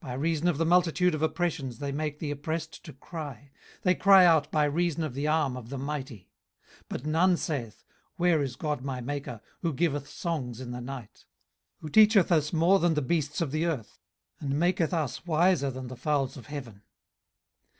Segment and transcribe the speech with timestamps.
[0.00, 4.24] By reason of the multitude of oppressions they make the oppressed to cry: they cry
[4.26, 6.32] out by reason of the arm of the mighty.
[6.88, 7.84] 18:035:010 But none saith,
[8.16, 11.26] Where is God my maker, who giveth songs in the night;
[11.76, 14.00] 18:035:011 Who teacheth us more than the beasts of the earth,
[14.40, 16.82] and maketh us wiser than the fowls of heaven?